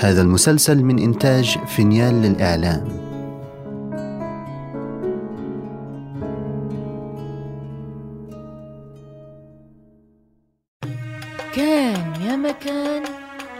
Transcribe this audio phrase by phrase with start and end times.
[0.00, 2.88] هذا المسلسل من إنتاج فينيال للإعلام.
[11.54, 13.02] كان يا مكان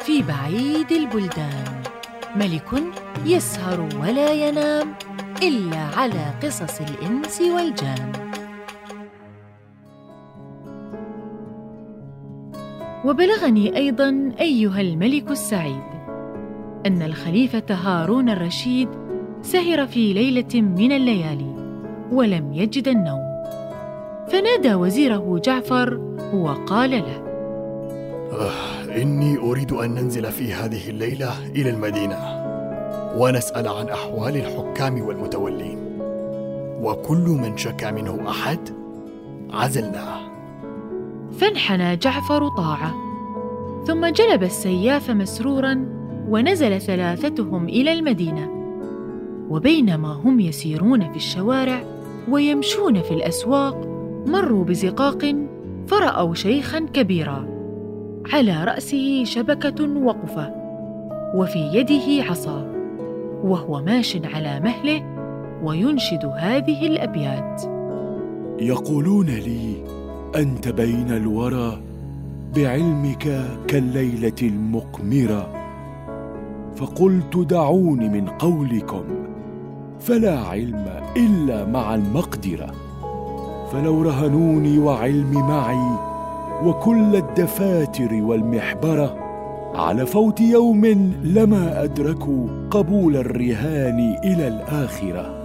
[0.00, 1.82] في بعيد البلدان.
[2.36, 2.82] ملك
[3.26, 4.94] يسهر ولا ينام
[5.42, 8.12] إلا على قصص الإنس والجان.
[13.04, 15.99] وبلغني أيضا أيها الملك السعيد
[16.86, 18.88] أن الخليفة هارون الرشيد
[19.42, 21.54] سهر في ليلة من الليالي
[22.12, 23.30] ولم يجد النوم.
[24.28, 26.00] فنادى وزيره جعفر
[26.34, 27.22] وقال له
[28.32, 32.18] آه إني أريد أن ننزل في هذه الليلة إلى المدينة
[33.16, 35.78] ونسأل عن أحوال الحكام والمتولين.
[36.82, 38.58] وكل من شكى منه أحد
[39.50, 40.20] عزلناه.
[41.38, 42.94] فانحنى جعفر طاعة
[43.86, 45.99] ثم جلب السياف مسرورا
[46.30, 48.50] ونزل ثلاثتهم إلى المدينة.
[49.50, 51.82] وبينما هم يسيرون في الشوارع
[52.28, 53.86] ويمشون في الأسواق
[54.26, 55.34] مروا بزقاق
[55.86, 57.48] فرأوا شيخا كبيرا
[58.32, 60.54] على رأسه شبكة وقفة
[61.34, 62.72] وفي يده عصا
[63.44, 65.02] وهو ماش على مهله
[65.62, 67.62] وينشد هذه الأبيات.
[68.60, 69.84] يقولون لي
[70.36, 71.80] أنت بين الورى
[72.56, 75.59] بعلمك كالليلة المقمرة.
[76.80, 79.02] فقلت دعوني من قولكم
[80.00, 80.84] فلا علم
[81.16, 82.70] إلا مع المقدرة.
[83.72, 85.98] فلو رهنوني وعلمي معي
[86.64, 89.16] وكل الدفاتر والمحبرة
[89.74, 90.84] على فوت يوم
[91.24, 95.44] لما ادركوا قبول الرهان إلى الآخرة.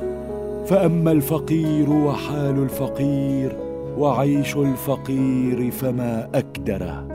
[0.65, 3.57] فأما الفقير وحال الفقير
[3.97, 7.05] وعيش الفقير فما أكدره.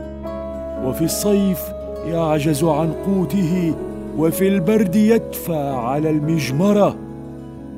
[0.85, 1.61] وفي الصيف
[2.07, 3.73] يعجز عن قوته
[4.17, 6.95] وفي البرد يدفى على المجمرة.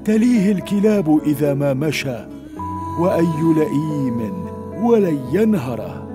[0.05, 2.17] تليه الكلاب إذا ما مشى
[2.99, 4.33] وأي لئيم
[4.83, 6.07] ولن ينهره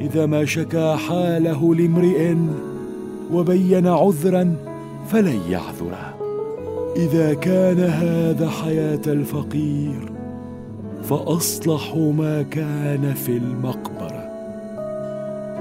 [0.00, 2.34] إذا ما شكا حاله لامرئ
[3.32, 4.56] وبين عذرا
[5.08, 6.14] فلن يعذره
[6.96, 10.12] إذا كان هذا حياة الفقير
[11.02, 14.26] فاصلح ما كان في المقبرة.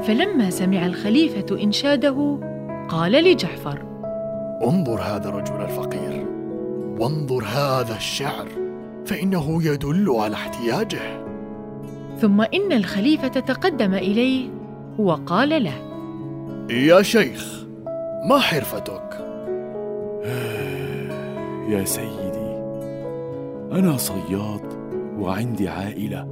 [0.04, 2.40] فلما سمع الخليفة إنشاده
[2.90, 3.82] قال لجعفر
[4.64, 6.26] انظر هذا الرجل الفقير.
[7.00, 8.48] وانظر هذا الشعر
[9.06, 11.26] فإنه يدل على احتياجه.
[12.22, 14.50] ثم إن الخليفة تقدم إليه
[15.00, 15.74] وقال له.
[16.70, 17.66] يا شيخ
[18.30, 19.26] ما حرفتك؟
[21.74, 22.56] يا سيدي
[23.72, 24.62] أنا صياد
[25.20, 26.28] وعندي عائلة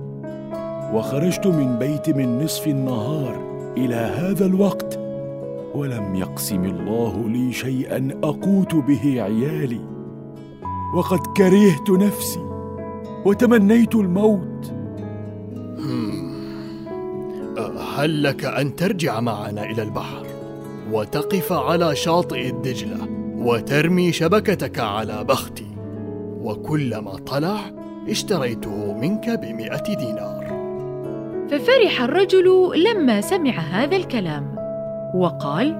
[0.94, 5.03] وخرجت من بيت من نصف النهار إلى هذا الوقت
[5.76, 9.82] ولم يقسم الله لي شيئا أقوت به عيالي.
[10.96, 12.40] وقد كرهت نفسي
[13.26, 14.74] وتمنيت الموت.
[17.98, 20.26] هل لك أن ترجع معنا إلى البحر
[20.92, 23.08] وتقف على شاطئ الدجلة
[23.38, 25.68] وترمي شبكتك على بختي؟
[26.42, 27.60] وكلما طلع
[28.10, 30.44] اشتريته منك بمئة دينار.
[31.52, 34.53] ففرح الرجل لما سمع هذا الكلام.
[35.14, 35.76] وقال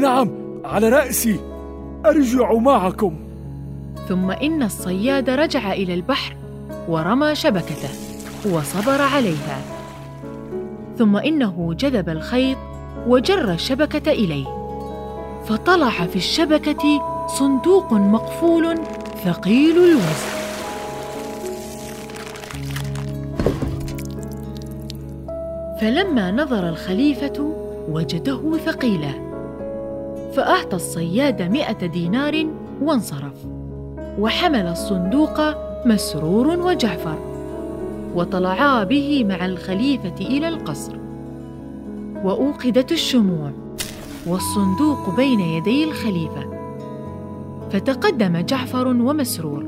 [0.00, 0.28] نعم
[0.64, 1.40] على رأسي.
[2.06, 3.16] أرجع معكم.
[4.08, 6.36] ثم إن الصياد رجع إلى البحر
[6.88, 7.88] ورمى شبكته
[8.52, 9.60] وصبر عليها.
[10.98, 12.58] ثم إنه جذب الخيط
[13.06, 14.46] وجر الشبكة إليه.
[15.46, 18.78] فطلع في الشبكة صندوق مقفول
[19.24, 20.36] ثقيل الوزن
[25.80, 29.12] فلما نظر الخليفة وجده ثقيلا
[30.36, 32.46] فأعطى الصياد مئة دينار
[32.82, 33.46] وانصرف.
[34.18, 35.40] وحمل الصندوق
[35.86, 37.18] مسرور وجعفر.
[38.14, 40.96] وطلعا به مع الخليفة إلى القصر.
[42.24, 43.50] وأوقدت الشموع.
[44.26, 46.44] والصندوق بين يدي الخليفة.
[47.72, 49.64] فتقدم جعفر ومسرور.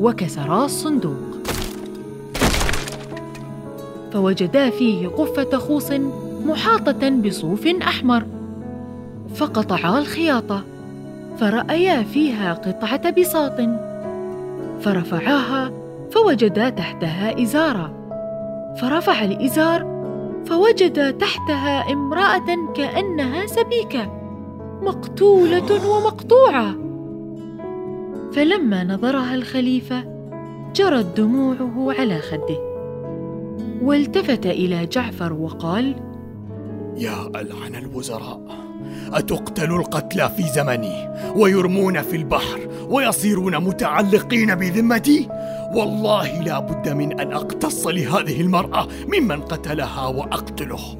[0.00, 1.36] وكسرا الصندوق.
[4.12, 5.92] فوجدا فيه قفة خوص
[6.44, 8.26] محاطة بصوف أحمر.
[9.34, 10.64] فقطعا الخياطة
[11.38, 13.60] فرأيا فيها قطعة بساط.
[14.80, 15.72] فرفعاها
[16.10, 17.92] فوجدا تحتها إزارا
[18.80, 19.96] فرفع الإزار
[20.46, 24.12] فوجدا تحتها امرأة كأنها سبيكة
[24.82, 26.74] مقتولة ومقطوعة.
[28.32, 30.04] فلما نظرها الخليفة
[30.74, 32.58] جرت دموعه على خده.
[33.82, 35.94] والتفت إلى جعفر وقال
[36.96, 38.40] يا ألعن الوزراء
[39.12, 45.28] أتقتل القتلى في زمني ويرمون في البحر ويصيرون متعلقين بذمتي؟
[45.74, 50.98] والله لا بد من أن أقتص لهذه المرأة ممن قتلها وأقتله.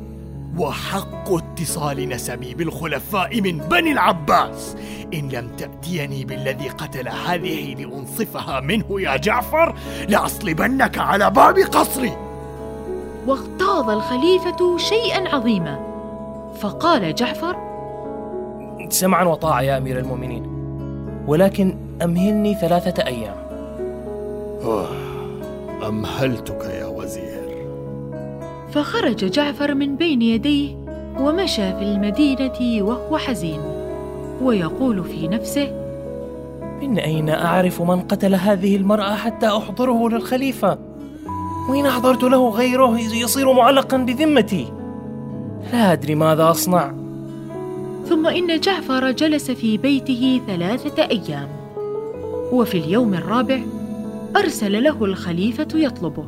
[0.59, 4.77] وحق اتصال نسبي بالخلفاء من بني العباس.
[5.15, 9.75] إن لم تأتيني بالذي قتل هذه لأنصفها منه يا جعفر
[10.09, 12.26] لأصلبنك على باب قصري.
[13.27, 15.79] واغتاظ الخليفة شيئا عظيما.
[16.61, 17.57] فقال جعفر
[18.89, 20.47] سمعا وطاعة يا أمير المؤمنين
[21.27, 23.37] ولكن أمهلني ثلاثة أيام.
[25.89, 27.67] أمهلتك يا وزير.
[28.71, 30.77] فخرج جعفر من بين يديه
[31.21, 33.61] ومشى في المدينة وهو حزين
[34.43, 35.73] ويقول في نفسه
[36.83, 40.79] من أين أعرف من قتل هذه المرأة حتى أحضره للخليفة؟
[41.69, 44.73] وإن أحضرت له غيره يصير معلقا بذمتي.
[45.73, 46.93] لا أدري ماذا أصنع.
[48.09, 51.49] ثم إن جعفر جلس في بيته ثلاثة أيام.
[52.53, 53.61] وفي اليوم الرابع
[54.37, 56.25] أرسل له الخليفة يطلبه.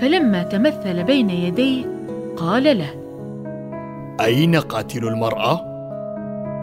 [0.00, 1.84] فلما تمثل بين يديه
[2.36, 2.94] قال له
[4.20, 5.60] أين قاتل المرأة؟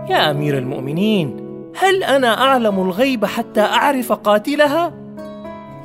[0.10, 1.49] يا أمير المؤمنين
[1.80, 4.94] هل أنا أعلم الغيب حتى أعرف قاتلها؟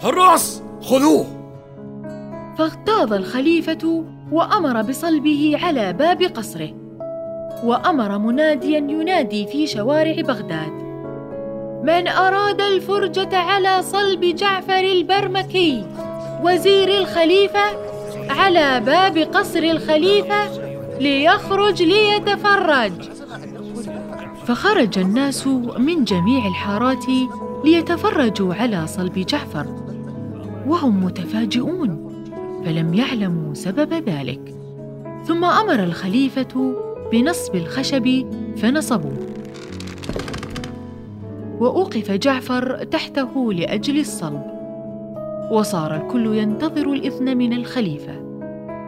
[0.02, 1.26] حراس خذوه.
[2.58, 6.70] فاغتاظ الخليفة وأمر بصلبه على باب قصره
[7.64, 10.72] وأمر مناديا ينادي في شوارع بغداد.
[11.82, 15.86] من أراد الفرجة على صلب جعفر البرمكي
[16.42, 17.64] وزير الخليفة
[18.30, 20.58] على باب قصر الخليفة
[21.00, 23.13] ليخرج ليتفرج.
[24.44, 25.46] فخرج الناس
[25.78, 27.04] من جميع الحارات
[27.64, 29.66] ليتفرجوا على صلب جعفر
[30.66, 32.12] وهم متفاجئون
[32.64, 34.54] فلم يعلموا سبب ذلك.
[35.26, 36.74] ثم أمر الخليفة
[37.12, 38.26] بنصب الخشب
[38.56, 39.18] فنصبوه.
[41.60, 44.42] وأوقف جعفر تحته لأجل الصلب.
[45.50, 48.12] وصار الكل ينتظر الإذن من الخليفة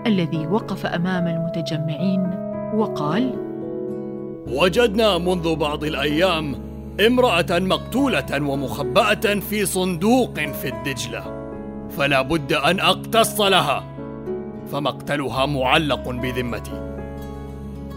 [0.06, 2.30] الذي وقف أمام المتجمعين
[2.74, 3.45] وقال
[4.46, 6.54] وجدنا منذ بعض الأيام
[7.06, 11.24] امرأة مقتولة ومخبأة في صندوق في الدجلة
[11.96, 13.84] فلا بد أن أقتص لها
[14.72, 16.96] فمقتلها معلق بذمتي.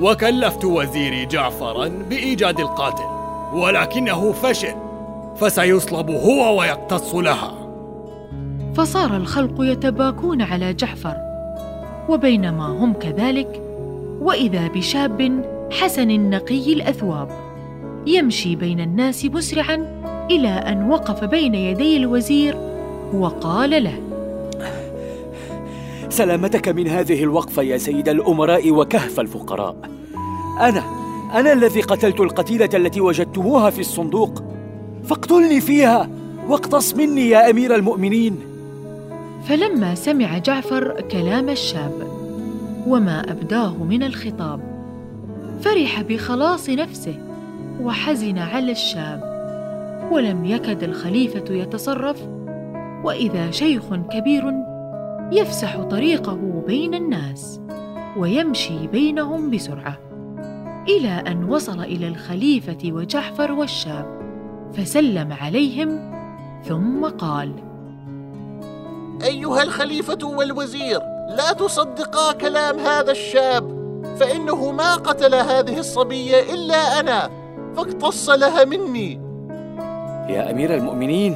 [0.02, 3.04] وكلفت وزيري جعفرا بإيجاد القاتل
[3.54, 4.76] ولكنه فشل
[5.38, 7.54] فسيصلب هو ويقتص لها.
[8.74, 11.16] فصار الخلق يتباكون على جعفر
[12.10, 13.62] وبينما هم كذلك
[14.22, 17.30] وإذا بشاب حسن النقي الأثواب.
[18.08, 20.02] يمشي بين الناس مسرعا
[20.32, 22.58] إلى أن وقف بين يدي الوزير
[23.14, 24.00] وقال له.
[26.10, 29.76] سلامتك من هذه الوقفة يا سيد الأمراء وكهف الفقراء.
[30.60, 30.84] أنا
[31.34, 34.44] أنا الذي قتلت القتيلة التي وجدتموها في الصندوق.
[35.04, 36.10] فاقتلني فيها
[36.48, 38.40] واقتص مني يا أمير المؤمنين.
[39.46, 42.08] فلما سمع جعفر كلام الشاب
[42.88, 44.69] وما أبداه من الخطاب
[45.62, 47.16] فرح بخلاص نفسه
[47.82, 49.30] وحزن على الشاب
[50.12, 52.28] ولم يكد الخليفة يتصرف
[53.04, 54.54] وإذا شيخ كبير
[55.32, 57.60] يفسح طريقه بين الناس
[58.18, 59.98] ويمشي بينهم بسرعة
[60.88, 64.20] إلى أن وصل إلى الخليفة وجعفر والشاب
[64.74, 66.12] فسلم عليهم
[66.64, 67.54] ثم قال
[69.24, 71.00] أيها الخليفة والوزير
[71.30, 73.79] لا تصدقا كلام هذا الشاب.
[74.20, 77.30] فإنه ما قتل هذه الصبية إلا أنا
[77.76, 79.22] فاقتص لها مني.
[80.30, 81.36] يا أمير المؤمنين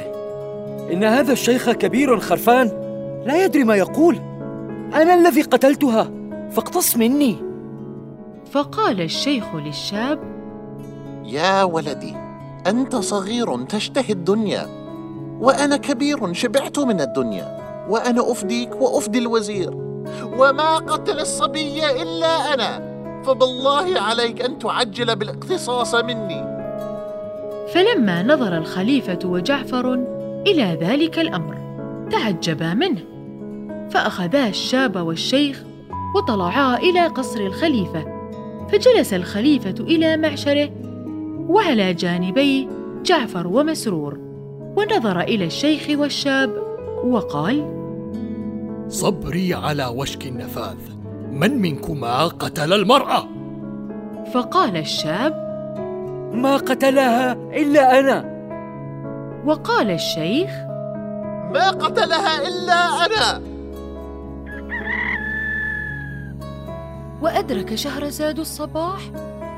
[0.91, 2.67] إن هذا الشيخ كبير خرفان
[3.25, 4.15] لا يدري ما يقول.
[4.93, 6.11] أنا الذي قتلتها
[6.51, 7.35] فاقتص مني.
[8.51, 10.19] فقال الشيخ للشاب
[11.25, 12.15] يا ولدي
[12.67, 14.67] أنت صغير تشتهي الدنيا
[15.39, 17.57] وأنا كبير شبعت من الدنيا
[17.89, 19.92] وأنا أفديك وأفدي الوزير.
[20.37, 22.93] وما قتل الصبية إلا أنا.
[23.25, 26.53] فبالله عليك أن تعجل بالاقتصاص مني.
[27.73, 29.93] فلما نظر الخليفة وجعفر
[30.47, 31.57] إلى ذلك الأمر
[32.11, 33.01] تعجبا منه.
[33.89, 35.63] فأخذا الشاب والشيخ
[36.15, 38.05] وطلعا إلى قصر الخليفة.
[38.69, 40.69] فجلس الخليفة إلى معشره
[41.49, 42.67] وعلى جانبيه
[43.03, 44.17] جعفر ومسرور.
[44.77, 46.63] ونظر إلى الشيخ والشاب
[47.03, 47.82] وقال
[48.87, 50.77] صبري على وشك النفاذ.
[51.31, 53.27] من منكما قتل المرأة؟
[54.33, 55.33] فقال الشاب
[56.33, 58.33] ما قتلها إلا أنا.
[59.45, 60.51] وقال الشيخ
[61.53, 63.41] ما قتلها إلا أنا.
[67.21, 68.99] وأدرك شهرزاد الصباح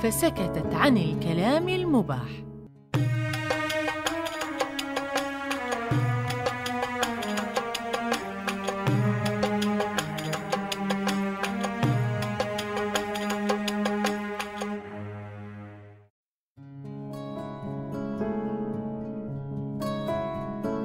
[0.04, 2.45] فسكتت عن الكلام المباح.